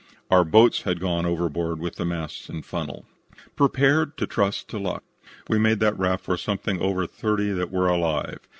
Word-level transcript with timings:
Our 0.31 0.43
boats 0.43 0.81
had 0.81 0.99
gone 0.99 1.27
overboard 1.27 1.77
with 1.77 1.97
the 1.97 2.05
masts 2.05 2.49
and 2.49 2.65
funnel. 2.65 3.05
PREPARED 3.55 4.17
TO 4.17 4.25
TRUST 4.25 4.67
TO 4.67 4.79
LUCK 4.79 5.03
"We 5.47 5.59
made 5.59 5.79
that 5.81 5.95
raft 5.99 6.25
for 6.25 6.37
something 6.37 6.81
over 6.81 7.05
thirty 7.05 7.51
that 7.51 7.69
were 7.69 7.87
alive. 7.87 8.39